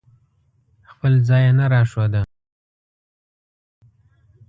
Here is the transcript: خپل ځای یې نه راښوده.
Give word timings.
خپل 0.91 1.13
ځای 1.27 1.43
یې 1.47 1.51
نه 1.59 1.65
راښوده. 1.73 2.21